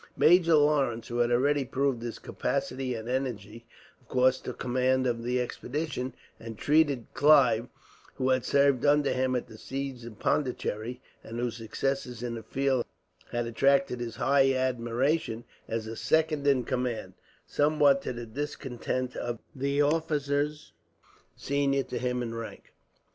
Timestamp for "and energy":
2.95-3.67